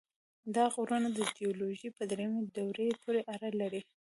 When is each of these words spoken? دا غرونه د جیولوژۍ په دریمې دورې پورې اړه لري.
دا 0.55 0.65
غرونه 0.73 1.07
د 1.13 1.19
جیولوژۍ 1.37 1.89
په 1.97 2.03
دریمې 2.11 2.41
دورې 2.55 2.87
پورې 3.01 3.21
اړه 3.33 3.49
لري. 3.61 3.81